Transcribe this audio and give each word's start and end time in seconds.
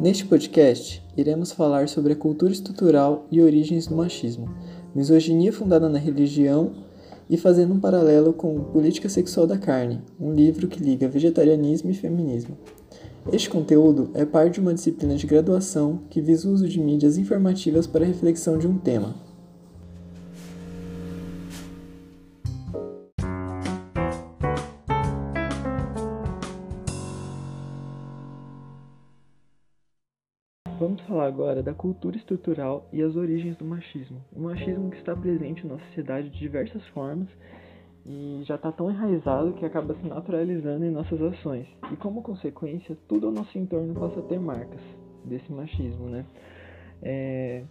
Neste 0.00 0.24
podcast, 0.24 1.06
iremos 1.14 1.52
falar 1.52 1.86
sobre 1.86 2.14
a 2.14 2.16
cultura 2.16 2.50
estrutural 2.50 3.26
e 3.30 3.42
origens 3.42 3.86
do 3.86 3.94
machismo, 3.94 4.48
misoginia 4.94 5.52
fundada 5.52 5.90
na 5.90 5.98
religião 5.98 6.72
e 7.28 7.36
fazendo 7.36 7.74
um 7.74 7.78
paralelo 7.78 8.32
com 8.32 8.64
Política 8.64 9.10
Sexual 9.10 9.46
da 9.46 9.58
Carne, 9.58 10.00
um 10.18 10.32
livro 10.32 10.68
que 10.68 10.82
liga 10.82 11.06
vegetarianismo 11.06 11.90
e 11.90 11.94
feminismo. 11.94 12.56
Este 13.30 13.50
conteúdo 13.50 14.10
é 14.14 14.24
parte 14.24 14.54
de 14.54 14.60
uma 14.60 14.72
disciplina 14.72 15.16
de 15.16 15.26
graduação 15.26 16.00
que 16.08 16.22
visa 16.22 16.48
o 16.48 16.52
uso 16.52 16.66
de 16.66 16.80
mídias 16.80 17.18
informativas 17.18 17.86
para 17.86 18.02
a 18.02 18.08
reflexão 18.08 18.56
de 18.56 18.66
um 18.66 18.78
tema. 18.78 19.14
Vamos 30.80 31.02
falar 31.02 31.26
agora 31.26 31.62
da 31.62 31.74
cultura 31.74 32.16
estrutural 32.16 32.88
e 32.90 33.02
as 33.02 33.14
origens 33.14 33.54
do 33.58 33.66
machismo. 33.66 34.16
O 34.34 34.40
machismo 34.40 34.88
que 34.88 34.96
está 34.96 35.14
presente 35.14 35.66
na 35.66 35.78
sociedade 35.78 36.30
de 36.30 36.38
diversas 36.38 36.82
formas 36.86 37.28
e 38.06 38.40
já 38.44 38.54
está 38.54 38.72
tão 38.72 38.90
enraizado 38.90 39.52
que 39.52 39.66
acaba 39.66 39.92
se 39.92 40.06
naturalizando 40.06 40.82
em 40.86 40.90
nossas 40.90 41.20
ações. 41.20 41.66
E 41.92 41.96
como 41.96 42.22
consequência, 42.22 42.96
tudo 43.06 43.26
ao 43.26 43.32
nosso 43.32 43.58
entorno 43.58 43.92
passa 43.92 44.20
a 44.20 44.22
ter 44.22 44.40
marcas 44.40 44.80
desse 45.22 45.52
machismo, 45.52 46.08
né? 46.08 46.24
É, 47.02 47.62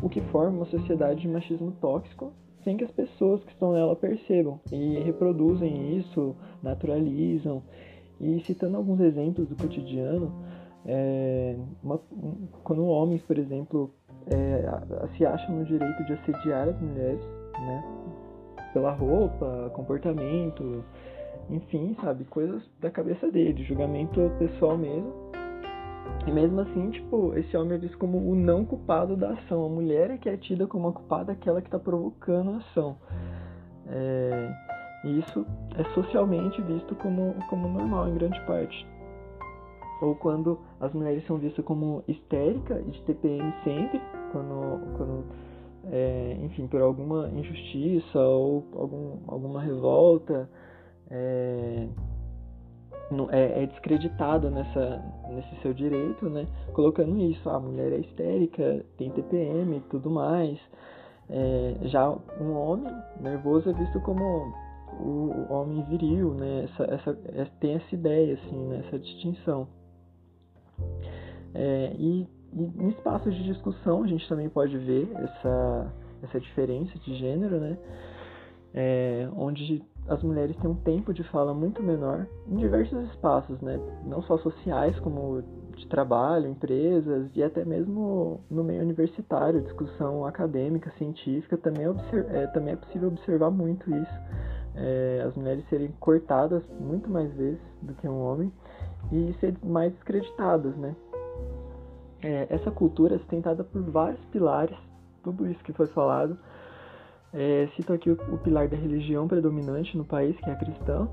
o 0.00 0.08
que 0.08 0.22
forma 0.22 0.56
uma 0.56 0.66
sociedade 0.70 1.20
de 1.20 1.28
machismo 1.28 1.72
tóxico 1.82 2.32
sem 2.64 2.78
que 2.78 2.84
as 2.84 2.90
pessoas 2.92 3.44
que 3.44 3.52
estão 3.52 3.74
nela 3.74 3.94
percebam 3.94 4.58
e 4.72 5.00
reproduzem 5.00 5.98
isso, 5.98 6.34
naturalizam. 6.62 7.62
E 8.18 8.40
citando 8.40 8.78
alguns 8.78 9.00
exemplos 9.00 9.48
do 9.48 9.56
cotidiano, 9.56 10.32
é, 10.86 11.56
uma, 11.82 12.00
quando 12.64 12.84
homens, 12.84 13.22
por 13.22 13.38
exemplo, 13.38 13.90
é, 14.26 15.08
se 15.16 15.24
acham 15.24 15.56
no 15.56 15.64
direito 15.64 16.04
de 16.04 16.12
assediar 16.14 16.68
as 16.68 16.80
mulheres, 16.80 17.20
né? 17.60 17.84
Pela 18.72 18.92
roupa, 18.92 19.70
comportamento, 19.74 20.84
enfim, 21.50 21.96
sabe? 22.00 22.24
Coisas 22.24 22.62
da 22.80 22.90
cabeça 22.90 23.30
dele, 23.30 23.62
julgamento 23.64 24.32
pessoal 24.38 24.76
mesmo. 24.76 25.12
E 26.26 26.30
mesmo 26.30 26.60
assim, 26.60 26.90
tipo, 26.90 27.36
esse 27.36 27.56
homem 27.56 27.74
é 27.74 27.78
visto 27.78 27.98
como 27.98 28.18
o 28.18 28.34
não 28.34 28.64
culpado 28.64 29.16
da 29.16 29.32
ação. 29.32 29.64
A 29.64 29.68
mulher 29.68 30.10
é 30.10 30.18
que 30.18 30.28
é 30.28 30.36
tida 30.36 30.66
como 30.66 30.88
a 30.88 30.92
culpada, 30.92 31.32
aquela 31.32 31.60
que 31.60 31.68
está 31.68 31.78
provocando 31.78 32.52
a 32.52 32.56
ação. 32.58 32.96
É, 33.88 34.52
e 35.04 35.18
isso 35.18 35.46
é 35.76 35.84
socialmente 35.94 36.60
visto 36.62 36.94
como, 36.96 37.34
como 37.48 37.68
normal 37.68 38.08
em 38.08 38.14
grande 38.14 38.40
parte 38.46 38.86
ou 40.02 40.16
quando 40.16 40.58
as 40.80 40.92
mulheres 40.92 41.24
são 41.26 41.38
vistas 41.38 41.64
como 41.64 42.02
histérica 42.08 42.82
de 42.82 43.00
TPM 43.02 43.54
sempre, 43.62 44.00
quando, 44.32 44.96
quando 44.96 45.24
é, 45.90 46.36
enfim, 46.42 46.66
por 46.66 46.80
alguma 46.80 47.28
injustiça 47.28 48.18
ou 48.18 48.66
algum, 48.74 49.18
alguma 49.28 49.60
revolta, 49.60 50.50
é, 51.08 51.86
é, 53.30 53.62
é 53.62 53.66
descreditada 53.66 54.50
nessa, 54.50 55.02
nesse 55.30 55.54
seu 55.62 55.72
direito, 55.72 56.28
né? 56.28 56.48
Colocando 56.72 57.18
isso, 57.20 57.48
a 57.48 57.60
mulher 57.60 57.92
é 57.92 57.98
histérica, 57.98 58.84
tem 58.96 59.10
TPM 59.10 59.76
e 59.76 59.80
tudo 59.82 60.10
mais. 60.10 60.58
É, 61.30 61.76
já 61.82 62.10
um 62.40 62.52
homem 62.56 62.92
nervoso 63.20 63.70
é 63.70 63.72
visto 63.72 64.00
como 64.00 64.52
o, 65.00 65.46
homem 65.48 65.84
viril, 65.84 66.34
né? 66.34 66.64
Essa, 66.64 66.84
essa, 66.92 67.18
é, 67.34 67.44
tem 67.60 67.74
essa 67.74 67.94
ideia, 67.94 68.34
assim, 68.34 68.58
né? 68.66 68.82
essa 68.86 68.98
distinção. 68.98 69.68
É, 71.54 71.94
e, 71.98 72.26
e 72.52 72.62
em 72.62 72.88
espaços 72.88 73.34
de 73.34 73.44
discussão 73.44 74.02
a 74.02 74.06
gente 74.06 74.28
também 74.28 74.48
pode 74.48 74.76
ver 74.78 75.08
essa, 75.14 75.92
essa 76.22 76.40
diferença 76.40 76.98
de 76.98 77.14
gênero, 77.16 77.60
né? 77.60 77.78
É, 78.74 79.28
onde 79.36 79.84
as 80.08 80.22
mulheres 80.22 80.56
têm 80.56 80.70
um 80.70 80.74
tempo 80.74 81.12
de 81.12 81.22
fala 81.24 81.52
muito 81.52 81.82
menor 81.82 82.26
em 82.48 82.56
diversos 82.56 83.08
espaços, 83.10 83.60
né? 83.60 83.78
Não 84.04 84.22
só 84.22 84.38
sociais, 84.38 84.98
como 85.00 85.42
de 85.76 85.86
trabalho, 85.86 86.48
empresas 86.48 87.30
e 87.34 87.42
até 87.42 87.64
mesmo 87.64 88.40
no 88.50 88.64
meio 88.64 88.82
universitário, 88.82 89.60
discussão 89.62 90.24
acadêmica, 90.26 90.90
científica, 90.98 91.56
também 91.56 91.84
é, 91.86 92.42
é, 92.42 92.46
também 92.48 92.74
é 92.74 92.76
possível 92.76 93.08
observar 93.08 93.50
muito 93.50 93.90
isso. 93.94 94.20
É, 94.74 95.24
as 95.26 95.34
mulheres 95.36 95.64
serem 95.68 95.92
cortadas 96.00 96.62
muito 96.80 97.10
mais 97.10 97.32
vezes 97.34 97.60
do 97.82 97.94
que 97.94 98.08
um 98.08 98.22
homem 98.22 98.50
e 99.10 99.34
ser 99.38 99.54
mais 99.62 99.92
descreditadas, 99.92 100.74
né? 100.76 100.94
É, 102.22 102.46
essa 102.50 102.70
cultura 102.70 103.16
é 103.16 103.18
sustentada 103.18 103.64
por 103.64 103.82
vários 103.82 104.24
pilares, 104.26 104.76
tudo 105.22 105.46
isso 105.50 105.62
que 105.64 105.72
foi 105.72 105.86
falado. 105.88 106.38
É, 107.32 107.68
cito 107.74 107.92
aqui 107.92 108.10
o, 108.10 108.14
o, 108.32 108.38
pilar 108.38 108.68
da 108.68 108.76
religião 108.76 109.26
predominante 109.26 109.96
no 109.96 110.04
país, 110.04 110.36
que 110.38 110.50
é 110.50 110.52
a 110.52 110.56
cristã, 110.56 111.08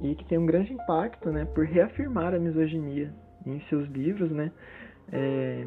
e 0.00 0.14
que 0.14 0.24
tem 0.24 0.38
um 0.38 0.46
grande 0.46 0.72
impacto 0.72 1.30
né, 1.30 1.44
por 1.44 1.64
reafirmar 1.64 2.32
a 2.34 2.38
misoginia 2.38 3.12
em 3.44 3.60
seus 3.68 3.88
livros, 3.88 4.30
né? 4.30 4.50
É, 5.12 5.66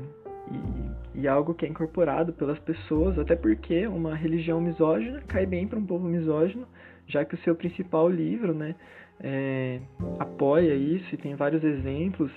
e, 1.13 1.21
e, 1.21 1.27
algo 1.27 1.53
que 1.53 1.65
é 1.65 1.69
incorporado 1.69 2.33
pelas 2.33 2.57
pessoas, 2.59 3.19
até 3.19 3.35
porque 3.35 3.85
uma 3.85 4.15
religião 4.15 4.59
misógina 4.59 5.21
cai 5.27 5.45
bem 5.45 5.67
para 5.67 5.77
um 5.77 5.85
povo 5.85 6.07
misógino, 6.07 6.65
já 7.05 7.23
que 7.23 7.35
o 7.35 7.37
seu 7.39 7.55
principal 7.55 8.09
livro, 8.09 8.53
né, 8.53 8.75
é, 9.19 9.79
apoia 10.19 10.73
isso 10.73 11.13
e 11.13 11.17
tem 11.17 11.35
vários 11.35 11.63
exemplos 11.63 12.31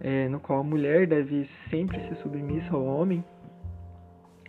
é, 0.00 0.28
no 0.28 0.38
qual 0.38 0.60
a 0.60 0.64
mulher 0.64 1.06
deve 1.06 1.48
sempre 1.70 1.98
ser 2.08 2.16
submissa 2.16 2.74
ao 2.74 2.84
homem 2.84 3.24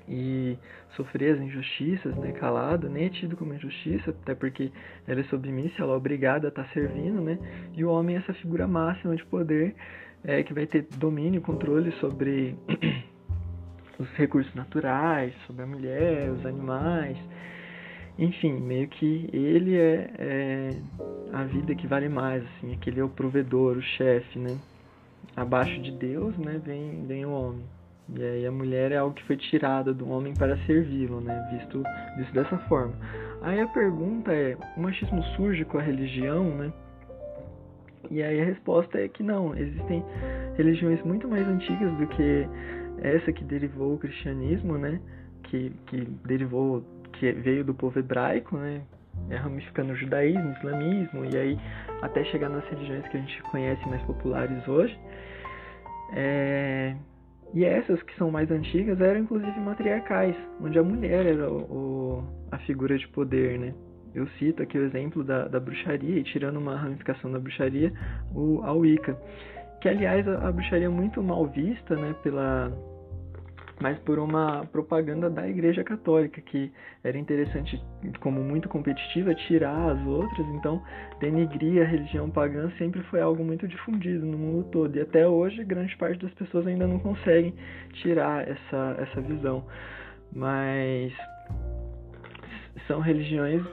e 0.07 0.57
sofrer 0.95 1.35
as 1.35 1.41
injustiças, 1.41 2.15
né, 2.15 2.31
calada, 2.31 2.87
nem 2.87 3.05
é 3.05 3.09
tido 3.09 3.35
como 3.35 3.53
injustiça, 3.53 4.11
até 4.11 4.33
porque 4.33 4.71
ela 5.05 5.19
é 5.19 5.23
submissa, 5.23 5.83
ela 5.83 5.93
é 5.93 5.97
obrigada 5.97 6.47
a 6.47 6.49
estar 6.49 6.63
tá 6.63 6.69
servindo, 6.69 7.21
né, 7.21 7.37
e 7.73 7.83
o 7.83 7.89
homem 7.89 8.15
é 8.15 8.19
essa 8.19 8.33
figura 8.33 8.65
máxima 8.67 9.15
de 9.15 9.25
poder 9.25 9.75
é, 10.23 10.43
que 10.43 10.53
vai 10.53 10.65
ter 10.65 10.87
domínio, 10.97 11.41
controle 11.41 11.91
sobre 11.93 12.55
os 13.99 14.09
recursos 14.13 14.53
naturais, 14.55 15.33
sobre 15.45 15.63
a 15.63 15.67
mulher, 15.67 16.31
os 16.31 16.45
animais, 16.45 17.17
enfim, 18.17 18.53
meio 18.53 18.87
que 18.87 19.29
ele 19.31 19.77
é, 19.77 20.09
é, 20.17 20.69
a 21.31 21.43
vida 21.43 21.75
que 21.75 21.85
vale 21.85 22.09
mais, 22.09 22.43
assim, 22.43 22.73
aquele 22.73 22.99
é 22.99 23.03
o 23.03 23.09
provedor, 23.09 23.77
o 23.77 23.81
chefe, 23.81 24.39
né? 24.39 24.57
Abaixo 25.35 25.79
de 25.81 25.91
Deus, 25.91 26.35
né, 26.37 26.59
vem, 26.63 27.05
vem 27.05 27.25
o 27.25 27.31
homem. 27.31 27.63
E 28.15 28.23
aí 28.23 28.45
a 28.45 28.51
mulher 28.51 28.91
é 28.91 28.97
algo 28.97 29.13
que 29.13 29.23
foi 29.25 29.35
tirada 29.35 29.93
do 29.93 30.09
homem 30.09 30.33
para 30.33 30.57
servi-lo, 30.65 31.21
né? 31.21 31.47
Visto, 31.51 31.83
visto 32.17 32.33
dessa 32.33 32.57
forma. 32.69 32.93
Aí 33.41 33.59
a 33.59 33.67
pergunta 33.67 34.31
é, 34.31 34.57
o 34.75 34.79
machismo 34.79 35.21
surge 35.35 35.63
com 35.65 35.77
a 35.77 35.81
religião, 35.81 36.55
né? 36.55 36.73
E 38.09 38.23
aí 38.23 38.41
a 38.41 38.45
resposta 38.45 38.97
é 38.97 39.07
que 39.07 39.21
não, 39.21 39.55
existem 39.55 40.03
religiões 40.55 41.03
muito 41.03 41.27
mais 41.27 41.45
antigas 41.47 41.93
do 41.97 42.07
que 42.07 42.47
essa 43.01 43.31
que 43.31 43.43
derivou 43.43 43.93
o 43.93 43.97
cristianismo, 43.97 44.77
né? 44.77 44.99
Que, 45.43 45.71
que 45.87 45.97
derivou 46.25 46.83
que 47.13 47.31
veio 47.31 47.63
do 47.63 47.73
povo 47.73 47.99
hebraico, 47.99 48.57
né? 48.57 48.81
É, 49.29 49.35
ramificando 49.35 49.93
o 49.93 49.95
judaísmo, 49.95 50.49
o 50.49 50.53
islamismo 50.53 51.25
e 51.25 51.35
aí 51.35 51.59
até 52.01 52.23
chegar 52.25 52.49
nas 52.49 52.63
religiões 52.69 53.05
que 53.07 53.17
a 53.17 53.19
gente 53.19 53.41
conhece 53.43 53.89
mais 53.89 54.01
populares 54.03 54.67
hoje. 54.67 54.97
É... 56.13 56.95
E 57.53 57.65
essas 57.65 58.01
que 58.03 58.15
são 58.17 58.29
mais 58.29 58.51
antigas 58.51 58.99
eram 59.01 59.21
inclusive 59.21 59.59
matriarcais, 59.59 60.35
onde 60.61 60.77
a 60.77 60.83
mulher 60.83 61.25
era 61.25 61.49
o, 61.49 61.57
o, 61.57 62.23
a 62.51 62.57
figura 62.59 62.97
de 62.97 63.07
poder, 63.07 63.57
né? 63.57 63.73
Eu 64.13 64.27
cito 64.39 64.63
aqui 64.63 64.77
o 64.77 64.85
exemplo 64.85 65.23
da, 65.23 65.47
da 65.47 65.59
bruxaria, 65.59 66.19
e 66.19 66.23
tirando 66.23 66.57
uma 66.57 66.75
ramificação 66.75 67.31
da 67.31 67.39
bruxaria, 67.39 67.93
o, 68.33 68.61
a 68.63 68.73
Wicca. 68.73 69.15
Que, 69.81 69.89
aliás, 69.89 70.27
a, 70.27 70.47
a 70.47 70.51
bruxaria 70.51 70.87
é 70.87 70.89
muito 70.89 71.21
mal 71.21 71.45
vista 71.47 71.95
né, 71.95 72.15
pela, 72.23 72.71
mas 73.79 73.97
por 73.99 74.17
uma 74.17 74.65
propaganda 74.65 75.29
da 75.29 75.47
Igreja 75.47 75.83
Católica, 75.83 76.41
que 76.41 76.71
era 77.03 77.17
interessante, 77.17 77.81
como 78.19 78.41
muito 78.41 78.67
competitiva, 78.67 79.35
tirar 79.35 79.91
as 79.91 80.07
outras, 80.07 80.47
então 80.47 80.81
denigrir 81.19 81.81
a 81.81 81.85
religião 81.85 82.29
pagã 82.29 82.71
sempre 82.77 83.01
foi 83.03 83.21
algo 83.21 83.43
muito 83.43 83.67
difundido 83.67 84.25
no 84.25 84.37
mundo 84.37 84.63
todo, 84.71 84.95
e 84.95 85.01
até 85.01 85.27
hoje 85.27 85.63
grande 85.63 85.95
parte 85.97 86.19
das 86.23 86.33
pessoas 86.33 86.65
ainda 86.65 86.87
não 86.87 86.99
conseguem 86.99 87.53
tirar 87.93 88.47
essa, 88.47 88.95
essa 88.99 89.21
visão. 89.21 89.65
Mas 90.33 91.13
são 92.87 92.99
religiões 92.99 93.63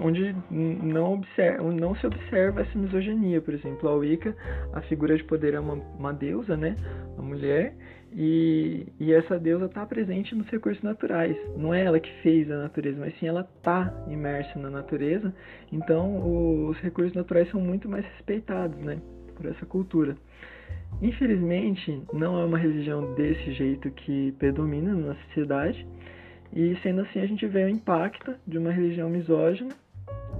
onde 0.00 0.34
não, 0.50 1.14
observa, 1.14 1.62
não 1.72 1.94
se 1.96 2.06
observa 2.06 2.62
essa 2.62 2.78
misoginia, 2.78 3.40
por 3.40 3.54
exemplo, 3.54 3.88
a 3.88 3.94
Wicca, 3.94 4.36
a 4.72 4.80
figura 4.82 5.16
de 5.16 5.24
poder 5.24 5.54
é 5.54 5.60
uma, 5.60 5.74
uma 5.74 6.12
deusa, 6.12 6.56
né, 6.56 6.76
a 7.18 7.22
mulher, 7.22 7.74
e, 8.14 8.86
e 9.00 9.12
essa 9.12 9.38
deusa 9.38 9.66
está 9.66 9.86
presente 9.86 10.34
nos 10.34 10.46
recursos 10.48 10.82
naturais. 10.82 11.36
Não 11.56 11.72
é 11.72 11.84
ela 11.84 11.98
que 11.98 12.12
fez 12.22 12.50
a 12.50 12.58
natureza, 12.58 12.98
mas 13.00 13.18
sim 13.18 13.26
ela 13.26 13.48
está 13.56 13.92
imersa 14.08 14.58
na 14.58 14.68
natureza. 14.68 15.34
Então, 15.72 16.68
os 16.68 16.78
recursos 16.80 17.14
naturais 17.14 17.50
são 17.50 17.60
muito 17.60 17.88
mais 17.88 18.04
respeitados, 18.04 18.78
né, 18.78 19.00
por 19.34 19.46
essa 19.46 19.64
cultura. 19.64 20.16
Infelizmente, 21.00 22.02
não 22.12 22.38
é 22.38 22.44
uma 22.44 22.58
religião 22.58 23.14
desse 23.14 23.52
jeito 23.52 23.90
que 23.90 24.32
predomina 24.32 24.94
na 24.94 25.14
sociedade, 25.26 25.86
e 26.54 26.76
sendo 26.82 27.00
assim, 27.00 27.18
a 27.18 27.26
gente 27.26 27.46
vê 27.46 27.64
o 27.64 27.68
impacto 27.68 28.34
de 28.46 28.58
uma 28.58 28.70
religião 28.70 29.08
misógina 29.08 29.70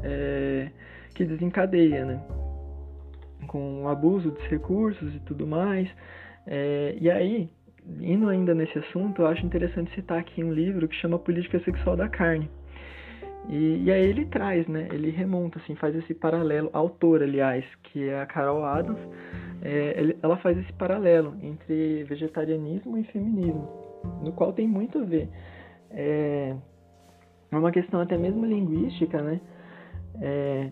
é, 0.02 0.70
que 1.14 1.24
desencadeia, 1.24 2.04
né? 2.04 2.20
Com 3.46 3.82
o 3.84 3.88
abuso 3.88 4.30
dos 4.30 4.44
recursos 4.44 5.14
e 5.14 5.20
tudo 5.20 5.46
mais. 5.46 5.88
É, 6.46 6.96
e 7.00 7.10
aí, 7.10 7.50
indo 8.00 8.28
ainda 8.28 8.54
nesse 8.54 8.78
assunto, 8.78 9.22
eu 9.22 9.26
acho 9.26 9.44
interessante 9.44 9.94
citar 9.94 10.18
aqui 10.18 10.42
um 10.42 10.52
livro 10.52 10.88
que 10.88 10.96
chama 10.96 11.18
Política 11.18 11.60
Sexual 11.60 11.96
da 11.96 12.08
Carne. 12.08 12.48
E, 13.48 13.84
e 13.84 13.90
aí 13.90 14.04
ele 14.04 14.24
traz, 14.26 14.66
né? 14.68 14.88
Ele 14.92 15.10
remonta, 15.10 15.58
assim, 15.58 15.74
faz 15.74 15.94
esse 15.96 16.14
paralelo. 16.14 16.70
A 16.72 16.78
autora, 16.78 17.24
aliás, 17.24 17.64
que 17.82 18.08
é 18.08 18.20
a 18.20 18.26
Carol 18.26 18.64
Adams, 18.64 19.00
é, 19.62 20.16
ela 20.22 20.36
faz 20.38 20.56
esse 20.58 20.72
paralelo 20.74 21.36
entre 21.42 22.04
vegetarianismo 22.04 22.96
e 22.98 23.04
feminismo, 23.04 23.68
no 24.22 24.32
qual 24.32 24.52
tem 24.52 24.66
muito 24.66 24.98
a 24.98 25.04
ver. 25.04 25.28
É, 25.90 26.54
é 27.50 27.56
uma 27.56 27.70
questão 27.70 28.00
até 28.00 28.16
mesmo 28.16 28.46
linguística, 28.46 29.20
né? 29.20 29.40
É, 30.20 30.70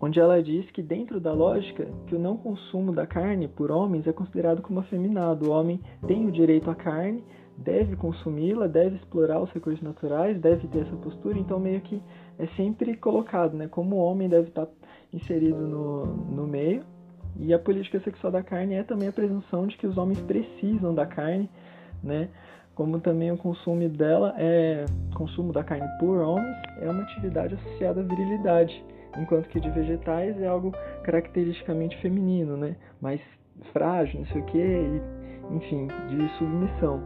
onde 0.00 0.18
ela 0.18 0.42
diz 0.42 0.70
que 0.70 0.82
dentro 0.82 1.20
da 1.20 1.32
lógica 1.32 1.86
que 2.06 2.14
o 2.14 2.18
não 2.18 2.36
consumo 2.36 2.92
da 2.92 3.06
carne 3.06 3.46
por 3.48 3.70
homens 3.70 4.06
é 4.06 4.12
considerado 4.12 4.62
como 4.62 4.80
afeminado. 4.80 5.48
O 5.48 5.52
homem 5.52 5.80
tem 6.06 6.26
o 6.26 6.32
direito 6.32 6.70
à 6.70 6.74
carne, 6.74 7.22
deve 7.56 7.96
consumi-la, 7.96 8.66
deve 8.66 8.96
explorar 8.96 9.40
os 9.40 9.50
recursos 9.50 9.82
naturais, 9.82 10.40
deve 10.40 10.66
ter 10.68 10.80
essa 10.80 10.96
postura, 10.96 11.38
então 11.38 11.60
meio 11.60 11.80
que 11.82 12.02
é 12.38 12.46
sempre 12.56 12.96
colocado, 12.96 13.54
né? 13.54 13.68
Como 13.68 13.96
o 13.96 13.98
homem 13.98 14.28
deve 14.28 14.48
estar 14.48 14.66
inserido 15.12 15.66
no, 15.66 16.06
no 16.06 16.46
meio. 16.46 16.82
E 17.38 17.54
a 17.54 17.58
política 17.58 18.00
sexual 18.00 18.32
da 18.32 18.42
carne 18.42 18.74
é 18.74 18.82
também 18.82 19.08
a 19.08 19.12
presunção 19.12 19.66
de 19.66 19.76
que 19.76 19.86
os 19.86 19.96
homens 19.96 20.20
precisam 20.20 20.94
da 20.94 21.06
carne, 21.06 21.48
né? 22.02 22.28
Como 22.80 22.98
também 22.98 23.30
o 23.30 23.36
consumo 23.36 23.86
dela 23.90 24.34
é 24.38 24.86
consumo 25.14 25.52
da 25.52 25.62
carne 25.62 25.86
por 25.98 26.16
homens 26.16 26.56
é 26.80 26.90
uma 26.90 27.02
atividade 27.02 27.54
associada 27.54 28.00
à 28.00 28.02
virilidade 28.02 28.82
enquanto 29.18 29.50
que 29.50 29.60
de 29.60 29.68
vegetais 29.68 30.40
é 30.40 30.46
algo 30.46 30.72
caracteristicamente 31.02 31.94
feminino, 31.98 32.56
né? 32.56 32.74
Mais 32.98 33.20
frágil, 33.74 34.20
não 34.20 34.26
sei 34.28 34.40
o 34.40 34.44
que, 34.46 35.02
enfim, 35.50 35.88
de 36.08 36.26
submissão. 36.38 37.02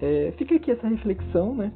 É, 0.00 0.32
fica 0.38 0.54
aqui 0.54 0.70
essa 0.70 0.86
reflexão, 0.86 1.52
né? 1.52 1.72